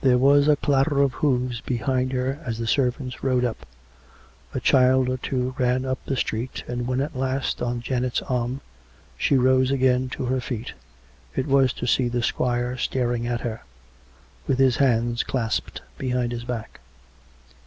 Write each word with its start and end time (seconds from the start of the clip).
COME 0.00 0.12
RACK' 0.12 0.12
COME 0.12 0.12
ROPE! 0.12 0.44
207 0.44 0.46
There 0.46 0.54
was 0.54 0.58
a 0.58 0.60
clatter 0.96 1.02
of 1.02 1.12
hoofs 1.12 1.60
behind 1.60 2.12
her 2.14 2.40
as 2.42 2.56
the 2.56 2.66
servants 2.66 3.22
rode 3.22 3.44
up; 3.44 3.66
a 4.54 4.60
child 4.60 5.10
or 5.10 5.18
two 5.18 5.54
ran 5.58 5.84
up 5.84 5.98
the 6.06 6.16
street, 6.16 6.64
and 6.66 6.86
when, 6.86 7.02
at 7.02 7.14
last, 7.14 7.60
on 7.60 7.82
Janet's 7.82 8.22
arm, 8.22 8.62
she 9.18 9.36
rose 9.36 9.70
again 9.70 10.08
to 10.08 10.24
her 10.24 10.40
feet, 10.40 10.72
it 11.36 11.46
was 11.46 11.74
to 11.74 11.86
see 11.86 12.08
the 12.08 12.22
squire 12.22 12.78
staring 12.78 13.26
at 13.26 13.42
her, 13.42 13.60
with 14.46 14.58
his 14.58 14.76
hands 14.78 15.22
clasped 15.22 15.82
behind 15.98 16.32
his 16.32 16.44
back. 16.44 16.80